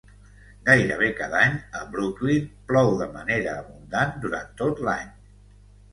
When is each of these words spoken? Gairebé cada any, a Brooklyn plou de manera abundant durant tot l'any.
Gairebé 0.67 1.09
cada 1.19 1.41
any, 1.49 1.59
a 1.81 1.83
Brooklyn 1.91 2.49
plou 2.71 2.91
de 3.03 3.09
manera 3.19 3.55
abundant 3.65 4.17
durant 4.25 4.53
tot 4.63 4.83
l'any. 4.89 5.17